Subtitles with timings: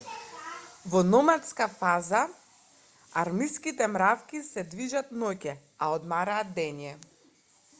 [0.91, 2.21] во номадската фаза
[3.25, 6.95] армиските мравки се движат ноќе а одмораат дење